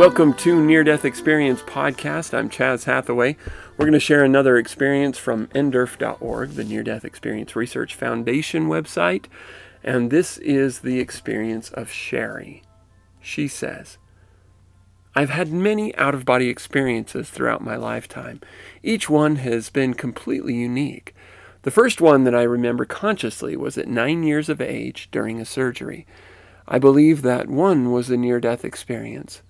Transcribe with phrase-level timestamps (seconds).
[0.00, 2.32] Welcome to Near Death Experience Podcast.
[2.32, 3.36] I'm Chaz Hathaway.
[3.76, 9.26] We're going to share another experience from NDERF.org, the Near Death Experience Research Foundation website.
[9.84, 12.62] And this is the experience of Sherry.
[13.20, 13.98] She says,
[15.14, 18.40] I've had many out of body experiences throughout my lifetime.
[18.82, 21.14] Each one has been completely unique.
[21.60, 25.44] The first one that I remember consciously was at nine years of age during a
[25.44, 26.06] surgery.
[26.66, 29.42] I believe that one was a near death experience.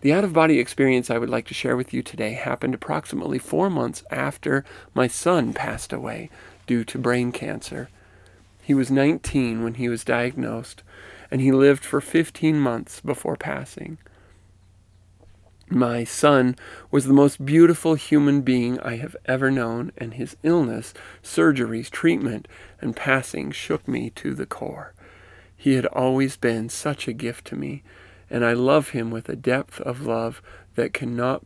[0.00, 3.38] The out of body experience I would like to share with you today happened approximately
[3.38, 6.30] four months after my son passed away
[6.68, 7.88] due to brain cancer.
[8.62, 10.84] He was 19 when he was diagnosed,
[11.30, 13.98] and he lived for 15 months before passing.
[15.68, 16.54] My son
[16.90, 22.46] was the most beautiful human being I have ever known, and his illness, surgeries, treatment,
[22.80, 24.94] and passing shook me to the core.
[25.56, 27.82] He had always been such a gift to me,
[28.30, 30.42] and I love him with a depth of love
[30.74, 31.44] that cannot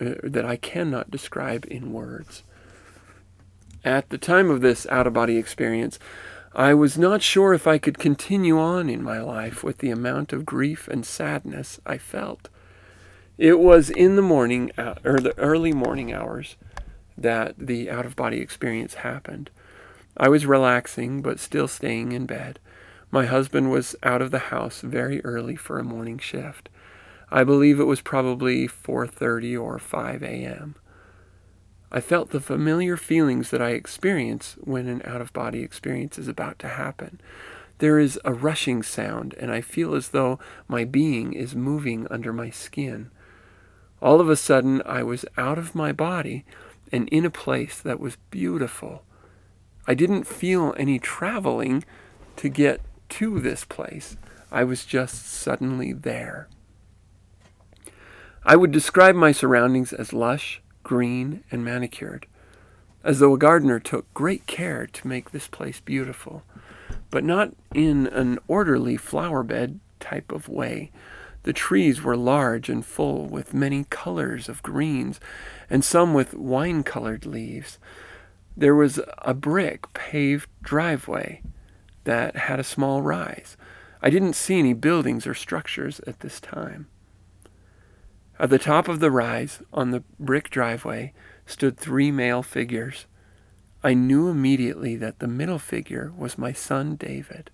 [0.00, 2.44] uh, that I cannot describe in words.
[3.84, 5.98] At the time of this out of body experience,
[6.54, 10.32] I was not sure if I could continue on in my life with the amount
[10.32, 12.48] of grief and sadness I felt.
[13.36, 16.56] It was in the morning uh, or the early morning hours
[17.16, 19.50] that the out of body experience happened.
[20.16, 22.58] I was relaxing but still staying in bed.
[23.10, 26.68] My husband was out of the house very early for a morning shift.
[27.30, 30.74] I believe it was probably 4:30 or 5 a.m.
[31.90, 36.68] I felt the familiar feelings that I experience when an out-of-body experience is about to
[36.68, 37.18] happen.
[37.78, 42.32] There is a rushing sound and I feel as though my being is moving under
[42.32, 43.10] my skin.
[44.02, 46.44] All of a sudden I was out of my body
[46.92, 49.04] and in a place that was beautiful.
[49.86, 51.84] I didn't feel any traveling
[52.36, 54.16] to get to this place.
[54.50, 56.48] I was just suddenly there.
[58.44, 62.26] I would describe my surroundings as lush, green, and manicured,
[63.04, 66.44] as though a gardener took great care to make this place beautiful,
[67.10, 70.90] but not in an orderly flower bed type of way.
[71.42, 75.20] The trees were large and full, with many colors of greens,
[75.68, 77.78] and some with wine colored leaves.
[78.56, 81.42] There was a brick paved driveway
[82.08, 83.58] that had a small rise.
[84.00, 86.86] I didn't see any buildings or structures at this time.
[88.40, 91.12] At the top of the rise, on the brick driveway,
[91.44, 93.04] stood three male figures.
[93.84, 97.50] I knew immediately that the middle figure was my son David.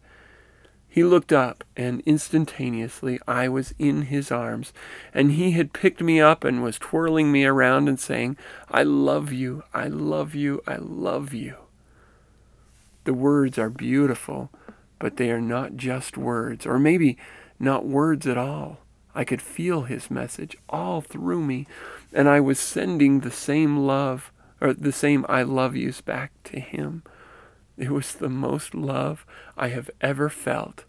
[0.86, 4.72] He looked up, and instantaneously I was in his arms,
[5.12, 8.36] and he had picked me up and was twirling me around and saying,
[8.70, 11.56] I love you, I love you, I love you.
[13.04, 14.50] The words are beautiful,
[14.98, 17.18] but they are not just words, or maybe
[17.58, 18.78] not words at all.
[19.14, 21.66] I could feel his message all through me,
[22.12, 26.58] and I was sending the same love, or the same I love yous back to
[26.58, 27.02] him.
[27.76, 29.26] It was the most love
[29.56, 30.84] I have ever felt,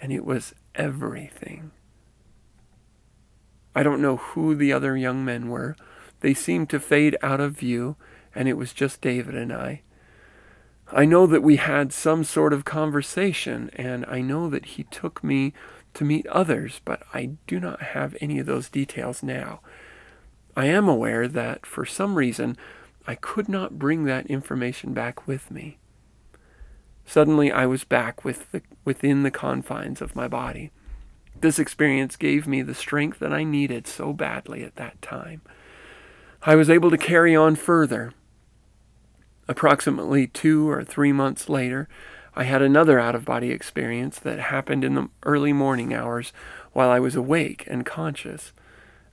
[0.00, 1.72] and it was everything.
[3.74, 5.76] I don't know who the other young men were.
[6.20, 7.96] They seemed to fade out of view,
[8.34, 9.82] and it was just David and I.
[10.92, 15.24] I know that we had some sort of conversation, and I know that he took
[15.24, 15.52] me
[15.94, 19.60] to meet others, but I do not have any of those details now.
[20.56, 22.56] I am aware that for some reason
[23.06, 25.78] I could not bring that information back with me.
[27.04, 30.70] Suddenly I was back with the, within the confines of my body.
[31.40, 35.42] This experience gave me the strength that I needed so badly at that time.
[36.42, 38.12] I was able to carry on further
[39.48, 41.88] Approximately two or three months later,
[42.34, 46.32] I had another out of body experience that happened in the early morning hours
[46.72, 48.52] while I was awake and conscious.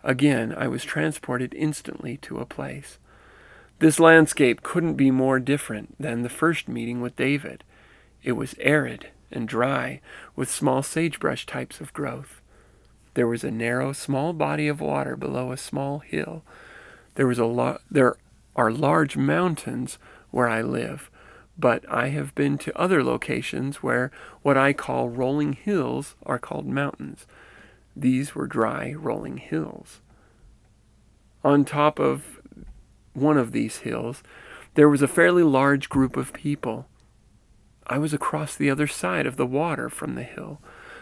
[0.03, 2.97] Again, I was transported instantly to a place.
[3.79, 7.63] This landscape couldn't be more different than the first meeting with David.
[8.23, 10.01] It was arid and dry,
[10.35, 12.41] with small sagebrush types of growth.
[13.13, 16.43] There was a narrow, small body of water below a small hill.
[17.15, 18.15] There was a lo- there
[18.55, 19.97] are large mountains
[20.33, 21.11] where I live,
[21.59, 26.65] but I have been to other locations where what I call rolling hills are called
[26.65, 27.27] mountains.
[27.95, 30.01] These were dry, rolling hills.
[31.43, 32.41] On top of
[33.13, 34.23] one of these hills,
[34.73, 36.87] there was a fairly large group of people.
[37.85, 40.59] I was across the other side of the water from the hill.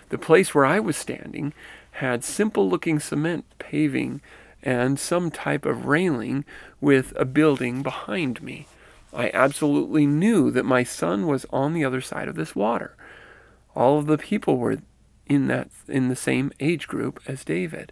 [0.09, 1.53] The place where I was standing
[1.91, 4.19] had simple looking cement paving
[4.61, 6.43] and some type of railing
[6.81, 8.67] with a building behind me.
[9.13, 12.95] I absolutely knew that my son was on the other side of this water.
[13.75, 14.77] All of the people were
[15.25, 17.91] in that in the same age group as David.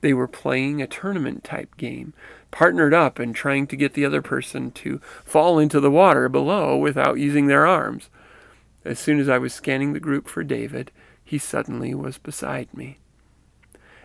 [0.00, 2.14] They were playing a tournament type game,
[2.50, 6.76] partnered up and trying to get the other person to fall into the water below
[6.76, 8.08] without using their arms.
[8.84, 10.90] As soon as I was scanning the group for David,
[11.22, 12.98] he suddenly was beside me.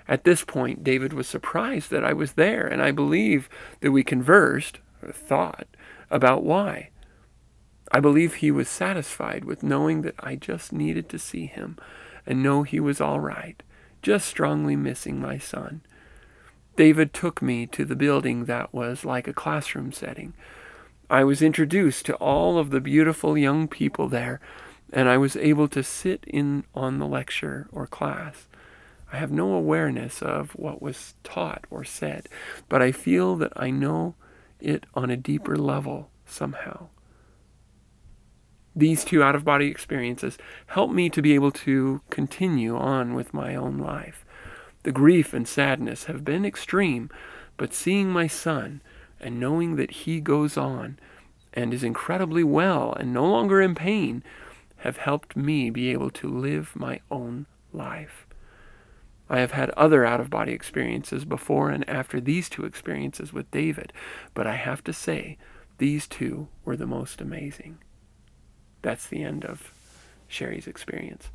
[0.07, 4.03] At this point, David was surprised that I was there, and I believe that we
[4.03, 5.67] conversed, or thought,
[6.09, 6.89] about why.
[7.91, 11.77] I believe he was satisfied with knowing that I just needed to see him
[12.25, 13.61] and know he was all right,
[14.01, 15.81] just strongly missing my son.
[16.75, 20.33] David took me to the building that was like a classroom setting.
[21.09, 24.41] I was introduced to all of the beautiful young people there,
[24.91, 28.47] and I was able to sit in on the lecture or class.
[29.13, 32.27] I have no awareness of what was taught or said,
[32.67, 34.15] but I feel that I know
[34.65, 36.89] it on a deeper level somehow.
[38.75, 43.33] These two out of body experiences help me to be able to continue on with
[43.33, 44.25] my own life.
[44.83, 47.09] The grief and sadness have been extreme,
[47.55, 48.81] but seeing my son
[49.19, 50.99] and knowing that he goes on
[51.53, 54.23] and is incredibly well and no longer in pain
[54.77, 58.24] have helped me be able to live my own life.
[59.29, 63.49] I have had other out of body experiences before and after these two experiences with
[63.51, 63.91] David,
[64.33, 65.37] but I have to say,
[65.77, 67.79] these two were the most amazing
[68.85, 69.73] that's the end of
[70.27, 71.29] Sherry's experience.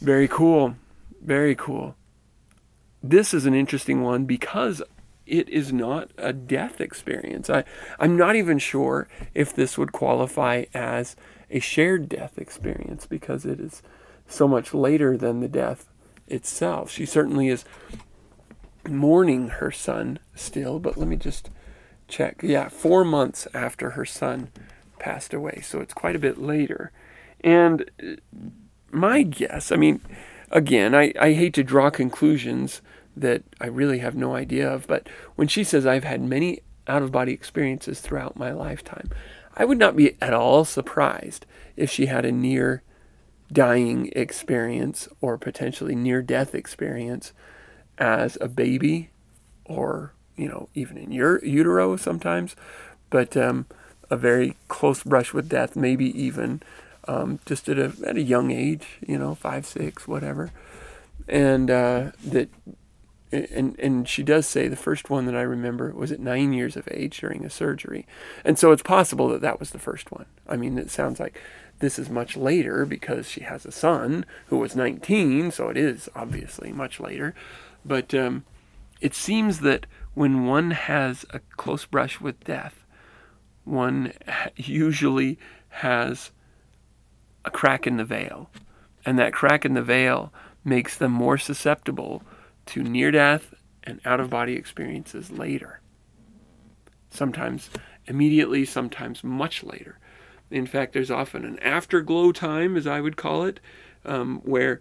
[0.00, 0.74] Very cool.
[1.22, 1.94] Very cool.
[3.02, 4.82] This is an interesting one because
[5.26, 7.48] it is not a death experience.
[7.48, 7.62] I,
[8.00, 11.14] I'm not even sure if this would qualify as
[11.50, 13.80] a shared death experience because it is
[14.26, 15.88] so much later than the death
[16.30, 16.90] itself.
[16.90, 17.64] She certainly is
[18.88, 21.50] mourning her son still, but let me just
[22.08, 22.40] check.
[22.42, 24.50] Yeah, four months after her son
[24.98, 26.92] passed away, so it's quite a bit later.
[27.42, 28.16] And uh,
[28.90, 30.00] my guess, I mean,
[30.50, 32.82] again, I, I hate to draw conclusions
[33.16, 37.02] that I really have no idea of, but when she says I've had many out
[37.02, 39.10] of body experiences throughout my lifetime,
[39.56, 42.82] I would not be at all surprised if she had a near
[43.52, 47.32] dying experience or potentially near death experience
[47.98, 49.10] as a baby
[49.64, 52.56] or, you know, even in your utero sometimes.
[53.10, 53.66] But um,
[54.10, 56.62] a very close brush with death, maybe even
[57.08, 60.50] um, just at a at a young age, you know, five, six, whatever,
[61.28, 62.48] and uh, that.
[63.32, 66.76] And and she does say the first one that I remember was at nine years
[66.76, 68.04] of age during a surgery,
[68.44, 70.26] and so it's possible that that was the first one.
[70.48, 71.40] I mean, it sounds like
[71.80, 76.08] this is much later because she has a son who was 19, so it is
[76.14, 77.34] obviously much later.
[77.84, 78.44] But um,
[79.00, 82.84] it seems that when one has a close brush with death,
[83.64, 84.12] one
[84.56, 85.38] usually
[85.70, 86.30] has
[87.44, 88.50] a crack in the veil.
[89.06, 90.32] And that crack in the veil
[90.64, 92.22] makes them more susceptible
[92.66, 93.54] to near death
[93.84, 95.80] and out of body experiences later.
[97.08, 97.70] Sometimes
[98.06, 99.98] immediately, sometimes much later.
[100.50, 103.60] In fact, there's often an afterglow time, as I would call it,
[104.04, 104.80] um, where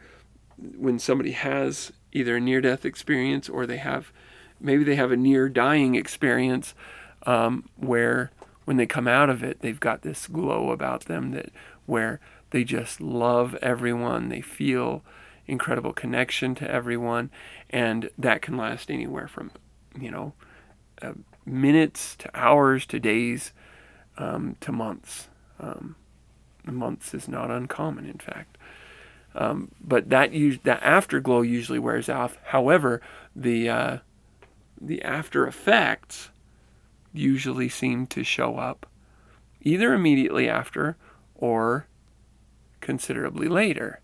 [0.78, 4.12] when somebody has either a near death experience or they have
[4.60, 6.74] maybe they have a near dying experience
[7.26, 8.32] um, where
[8.66, 11.50] when they come out of it, they've got this glow about them that
[11.86, 12.20] where
[12.52, 14.30] they just love everyone.
[14.30, 15.04] They feel
[15.48, 17.32] incredible connection to everyone,
[17.70, 19.52] and that can last anywhere from
[20.00, 20.34] you know
[21.02, 21.14] uh,
[21.46, 23.54] minutes to hours to days
[24.18, 25.30] um, to months.
[25.60, 25.96] Um,
[26.66, 28.58] months is not uncommon, in fact.
[29.36, 32.38] Um, but that us- that afterglow usually wears off.
[32.46, 33.02] However,
[33.36, 33.98] the uh,
[34.80, 36.30] the after effects
[37.14, 38.86] usually seem to show up
[39.62, 40.96] either immediately after
[41.36, 41.88] or
[42.82, 44.00] considerably later.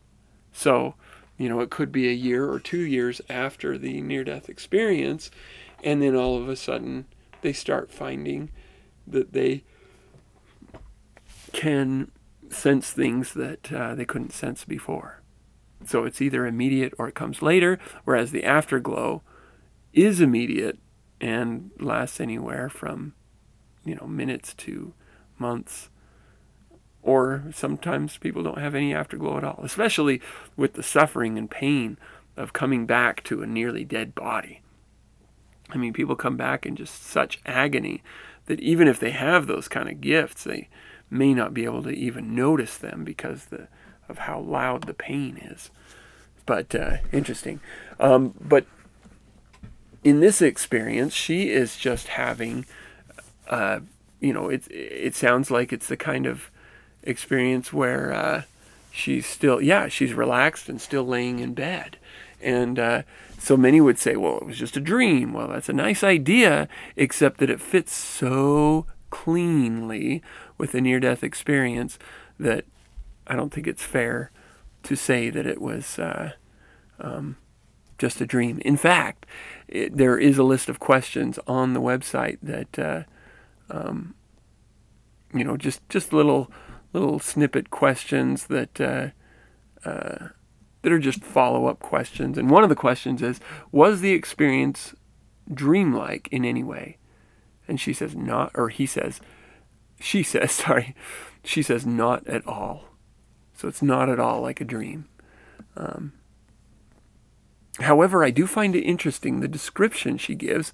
[0.52, 0.96] So,
[1.38, 5.32] you know, it could be a year or two years after the near death experience,
[5.84, 7.06] and then all of a sudden
[7.42, 8.50] they start finding
[9.08, 9.64] that they
[11.56, 12.12] can
[12.50, 15.22] sense things that uh, they couldn't sense before.
[15.86, 19.22] So it's either immediate or it comes later, whereas the afterglow
[19.94, 20.78] is immediate
[21.22, 23.14] and lasts anywhere from
[23.86, 24.94] you know minutes to
[25.38, 25.90] months
[27.02, 30.22] or sometimes people don't have any afterglow at all especially
[30.58, 31.98] with the suffering and pain
[32.36, 34.62] of coming back to a nearly dead body
[35.70, 38.04] i mean people come back in just such agony
[38.48, 40.68] that even if they have those kind of gifts they
[41.10, 43.68] may not be able to even notice them because the,
[44.10, 45.70] of how loud the pain is
[46.46, 47.60] but uh, interesting
[48.00, 48.66] um, but
[50.06, 52.66] in this experience, she is just having,
[53.50, 53.80] uh,
[54.22, 56.52] you know, it it sounds like it's the kind of
[57.02, 58.44] experience where uh,
[58.92, 61.98] she's still, yeah, she's relaxed and still laying in bed.
[62.40, 63.02] And uh,
[63.40, 65.34] so many would say, well, it was just a dream.
[65.34, 68.86] Well, that's a nice idea, except that it fits so
[69.24, 70.22] cleanly
[70.58, 71.98] with a near death experience
[72.38, 72.66] that
[73.26, 74.30] I don't think it's fair
[74.84, 76.34] to say that it was uh,
[77.00, 77.38] um,
[77.98, 78.60] just a dream.
[78.66, 79.26] In fact,
[79.70, 83.04] it, there is a list of questions on the website that, uh,
[83.70, 84.16] um,
[85.34, 86.52] you know, just just little
[86.92, 89.10] little snippet questions that uh,
[89.88, 90.28] uh
[90.82, 92.38] that are just follow up questions.
[92.38, 93.40] And one of the questions is,
[93.72, 94.94] was the experience
[95.52, 96.98] dreamlike in any way?
[97.68, 99.20] And she says not, or he says,
[100.00, 100.96] she says, sorry,
[101.44, 102.86] she says not at all.
[103.54, 105.06] So it's not at all like a dream.
[105.78, 106.14] Um,
[107.80, 110.74] however, I do find it interesting the description she gives.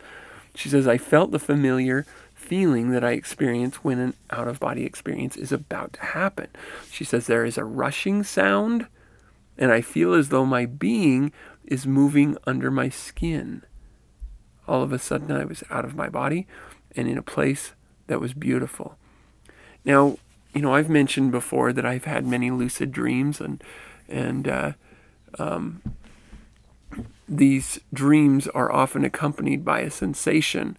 [0.55, 4.83] She says, I felt the familiar feeling that I experience when an out of body
[4.83, 6.47] experience is about to happen.
[6.91, 8.87] She says, There is a rushing sound,
[9.57, 11.31] and I feel as though my being
[11.63, 13.63] is moving under my skin.
[14.67, 16.47] All of a sudden, I was out of my body
[16.95, 17.73] and in a place
[18.07, 18.97] that was beautiful.
[19.85, 20.17] Now,
[20.53, 23.63] you know, I've mentioned before that I've had many lucid dreams, and
[24.09, 24.71] and uh,
[25.39, 25.81] um,
[27.27, 30.77] these dreams are often accompanied by a sensation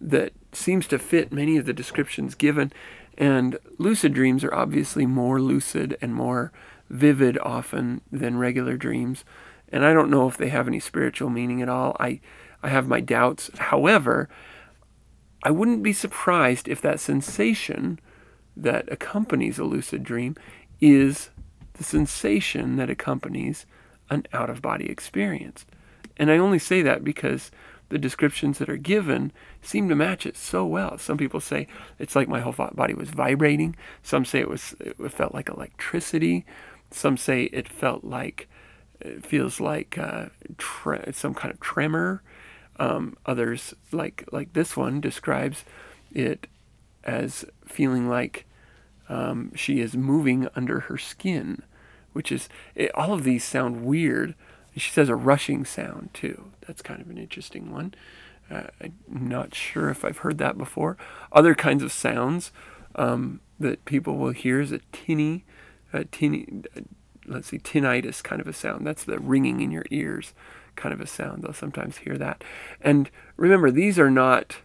[0.00, 2.72] that seems to fit many of the descriptions given.
[3.16, 6.52] And lucid dreams are obviously more lucid and more
[6.90, 9.24] vivid often than regular dreams.
[9.70, 11.96] And I don't know if they have any spiritual meaning at all.
[11.98, 12.20] I,
[12.62, 13.50] I have my doubts.
[13.56, 14.28] However,
[15.44, 18.00] I wouldn't be surprised if that sensation
[18.56, 20.36] that accompanies a lucid dream
[20.80, 21.30] is
[21.74, 23.66] the sensation that accompanies
[24.10, 25.66] an out of body experience.
[26.16, 27.50] And I only say that because
[27.88, 30.98] the descriptions that are given seem to match it so well.
[30.98, 31.66] Some people say
[31.98, 33.76] it's like my whole body was vibrating.
[34.02, 36.46] Some say it was it felt like electricity.
[36.90, 38.48] Some say it felt like
[39.00, 42.22] it feels like uh, tre- some kind of tremor.
[42.76, 45.64] Um, others like like this one describes
[46.12, 46.48] it
[47.04, 48.46] as feeling like
[49.08, 51.62] um, she is moving under her skin,
[52.12, 54.34] which is it, all of these sound weird.
[54.76, 56.50] She says a rushing sound too.
[56.66, 57.94] That's kind of an interesting one.
[58.50, 60.96] Uh, I'm not sure if I've heard that before.
[61.32, 62.50] Other kinds of sounds
[62.94, 65.44] um, that people will hear is a tinny,
[65.92, 66.80] a tinny, uh,
[67.26, 68.86] let's see, tinnitus kind of a sound.
[68.86, 70.34] That's the ringing in your ears
[70.76, 71.42] kind of a sound.
[71.42, 72.44] They'll sometimes hear that.
[72.80, 74.56] And remember, these are not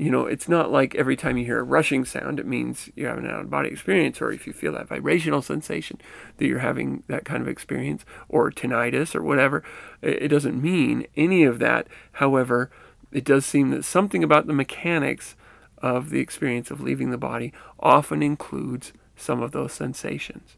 [0.00, 3.10] you know, it's not like every time you hear a rushing sound, it means you're
[3.10, 6.00] having an out of body experience, or if you feel that vibrational sensation,
[6.38, 9.62] that you're having that kind of experience, or tinnitus, or whatever.
[10.00, 11.86] It doesn't mean any of that.
[12.12, 12.70] However,
[13.12, 15.36] it does seem that something about the mechanics
[15.78, 20.56] of the experience of leaving the body often includes some of those sensations.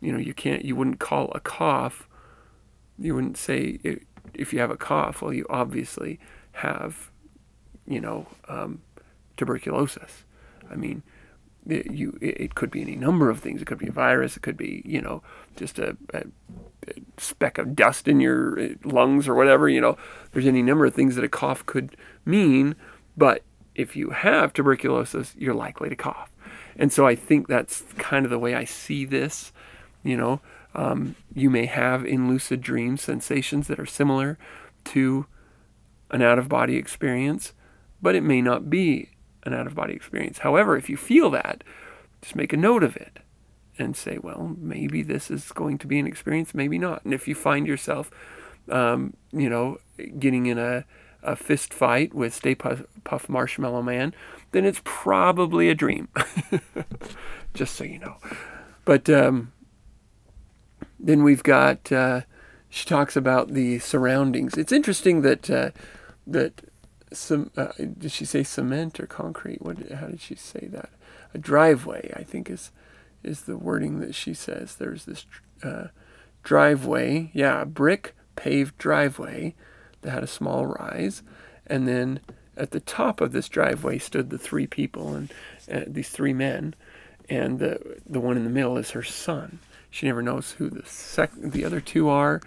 [0.00, 2.07] You know, you can't, you wouldn't call a cough,
[2.98, 3.78] you wouldn't say
[4.34, 6.18] if you have a cough, well, you obviously
[6.52, 7.10] have
[7.88, 8.82] you know, um,
[9.36, 10.24] tuberculosis.
[10.70, 11.02] I mean,
[11.66, 13.62] it, you it could be any number of things.
[13.62, 14.36] It could be a virus.
[14.36, 15.22] It could be you know
[15.56, 16.24] just a, a,
[16.86, 19.68] a, speck of dust in your uh, lungs or whatever.
[19.68, 19.96] You know,
[20.32, 22.76] there's any number of things that a cough could mean.
[23.16, 23.42] But
[23.74, 26.30] if you have tuberculosis, you're likely to cough.
[26.76, 29.52] And so I think that's kind of the way I see this.
[30.04, 30.40] You know,
[30.78, 34.38] um, you may have in lucid dreams sensations that are similar
[34.84, 35.26] to
[36.10, 37.52] an out of body experience
[38.00, 39.10] but it may not be
[39.44, 40.38] an out of body experience.
[40.38, 41.64] However, if you feel that,
[42.22, 43.20] just make a note of it
[43.78, 47.04] and say, well, maybe this is going to be an experience, maybe not.
[47.04, 48.10] And if you find yourself,
[48.68, 49.78] um, you know,
[50.18, 50.84] getting in a,
[51.22, 54.14] a fist fight with Stay Puff, Puft Marshmallow Man,
[54.52, 56.08] then it's probably a dream.
[57.54, 58.16] just so you know.
[58.84, 59.52] But um,
[60.98, 62.22] then we've got, uh,
[62.68, 64.56] she talks about the surroundings.
[64.58, 65.70] It's interesting that, uh,
[66.26, 66.62] that
[67.12, 69.62] some uh, did she say cement or concrete?
[69.62, 69.90] What?
[69.90, 70.90] How did she say that?
[71.34, 72.70] A driveway, I think is
[73.22, 74.76] is the wording that she says.
[74.76, 75.26] There's this
[75.62, 75.88] uh,
[76.42, 79.54] driveway, yeah, brick paved driveway
[80.02, 81.22] that had a small rise,
[81.66, 82.20] and then
[82.56, 85.32] at the top of this driveway stood the three people and
[85.72, 86.74] uh, these three men,
[87.28, 89.58] and the the one in the middle is her son.
[89.90, 92.40] She never knows who the sec the other two are,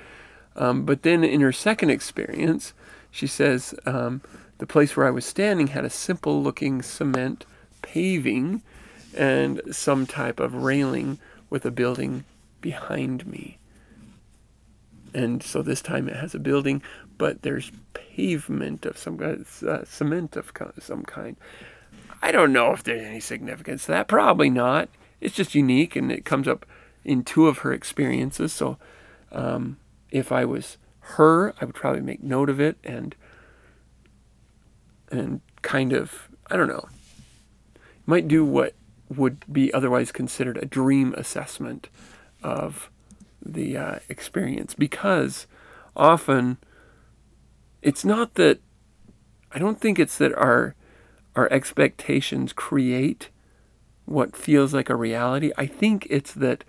[0.56, 2.74] um, but then in her second experience,
[3.10, 3.74] she says.
[3.86, 4.22] Um,
[4.62, 7.48] the place where I was standing had a simple looking cement
[7.82, 8.62] paving
[9.18, 11.18] and some type of railing
[11.50, 12.26] with a building
[12.62, 13.58] behind me.
[15.16, 16.84] And so this time it has a building,
[17.18, 21.38] but there's pavement of some kind, uh, cement of some kind.
[22.22, 24.08] I don't know if there's any significance to that.
[24.08, 24.90] Probably not.
[25.20, 26.68] It's just unique, and it comes up
[27.04, 28.54] in two of her experiences.
[28.54, 28.78] So
[29.32, 29.78] um,
[30.12, 33.16] if I was her, I would probably make note of it and
[35.10, 36.88] and kind of I don't know
[38.06, 38.74] might do what
[39.10, 41.90] would be otherwise considered a dream assessment
[42.42, 42.90] of
[43.44, 45.48] the uh, experience because
[45.96, 46.58] often
[47.82, 48.60] it's not that
[49.52, 50.76] I don't think it's that our
[51.36, 53.30] our expectations create
[54.06, 55.52] what feels like a reality.
[55.58, 56.64] I think it's that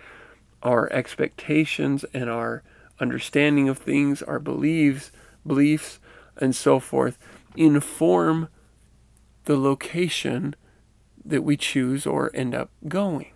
[0.62, 2.62] our expectations and our
[3.00, 5.10] understanding of things, our beliefs,
[5.46, 5.98] beliefs,
[6.36, 7.18] and so forth
[7.56, 8.48] inform
[9.44, 10.54] the location
[11.24, 13.32] that we choose or end up going.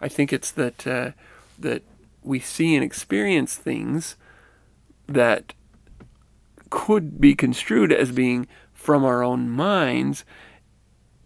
[0.00, 1.10] I think it's that uh,
[1.58, 1.82] that
[2.22, 4.16] we see and experience things
[5.06, 5.52] that
[6.70, 10.24] could be construed as being from our own minds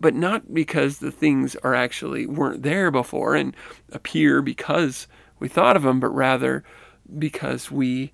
[0.00, 3.57] but not because the things are actually weren't there before and
[3.93, 5.07] appear because
[5.38, 6.64] we thought of them, but rather
[7.19, 8.12] because we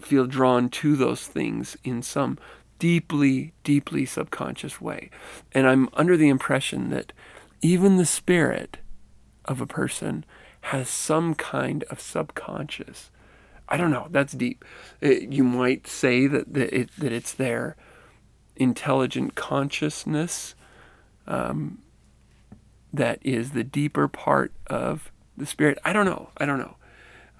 [0.00, 2.38] feel drawn to those things in some
[2.78, 5.10] deeply, deeply subconscious way.
[5.52, 7.12] And I'm under the impression that
[7.62, 8.78] even the spirit
[9.44, 10.24] of a person
[10.62, 13.10] has some kind of subconscious.
[13.68, 14.08] I don't know.
[14.10, 14.64] That's deep.
[15.00, 17.76] It, you might say that that, it, that it's their
[18.56, 20.54] intelligent consciousness
[21.26, 21.82] um,
[22.92, 25.78] that is the deeper part of the spirit.
[25.84, 26.30] I don't know.
[26.36, 26.76] I don't know.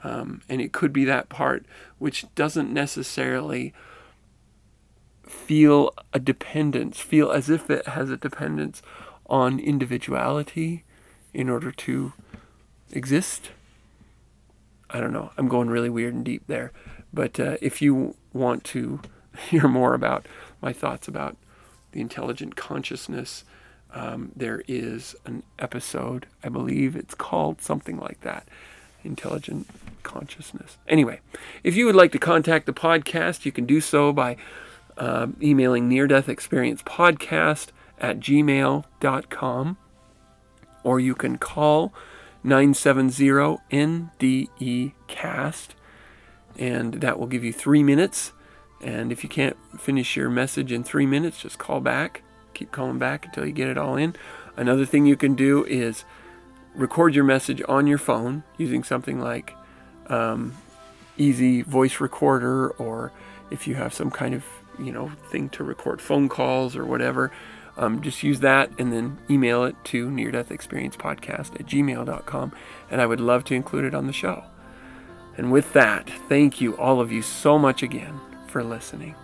[0.04, 1.64] Um, and it could be that part
[1.98, 3.72] which doesn't necessarily
[5.26, 8.82] feel a dependence, feel as if it has a dependence
[9.26, 10.84] on individuality
[11.34, 12.12] in order to
[12.92, 13.50] exist.
[14.88, 15.32] I don't know.
[15.36, 16.72] I'm going really weird and deep there.
[17.12, 19.00] But uh, if you want to
[19.50, 20.26] hear more about
[20.62, 21.36] my thoughts about
[21.92, 23.44] the intelligent consciousness
[23.92, 28.46] um, there is an episode, I believe it's called something like that
[29.04, 29.68] Intelligent
[30.02, 30.76] Consciousness.
[30.88, 31.20] Anyway,
[31.64, 34.36] if you would like to contact the podcast, you can do so by
[34.98, 37.68] uh, emailing near death experience podcast
[37.98, 39.76] at gmail.com
[40.84, 41.92] or you can call
[42.44, 45.74] 970 NDE cast
[46.58, 48.32] and that will give you three minutes.
[48.82, 52.22] And if you can't finish your message in three minutes, just call back
[52.56, 54.16] keep calling back until you get it all in.
[54.56, 56.04] Another thing you can do is
[56.74, 59.54] record your message on your phone using something like
[60.08, 60.54] um,
[61.16, 63.12] easy voice recorder or
[63.50, 64.44] if you have some kind of
[64.78, 67.32] you know thing to record phone calls or whatever
[67.78, 72.52] um, just use that and then email it to near death experience podcast at gmail.com
[72.90, 74.44] and i would love to include it on the show
[75.36, 79.14] and with that thank you all of you so much again for listening